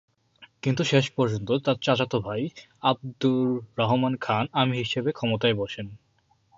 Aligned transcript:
কিন্তু 0.63 0.81
শেষপর্যন্ত 0.83 1.49
তার 1.65 1.77
চাচাত 1.81 2.13
ভাই 2.23 2.41
আবদুর 2.83 3.47
রহমান 3.77 4.13
খান 4.17 4.45
আমির 4.53 4.81
হিসেবে 4.81 5.09
ক্ষমতায় 5.11 5.55
বসেন। 5.55 5.87